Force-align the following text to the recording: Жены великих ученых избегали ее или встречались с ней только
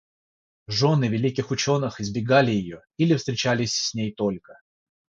Жены 0.67 1.09
великих 1.09 1.51
ученых 1.51 2.01
избегали 2.01 2.49
ее 2.49 2.81
или 2.97 3.15
встречались 3.15 3.75
с 3.75 3.93
ней 3.93 4.11
только 4.11 4.59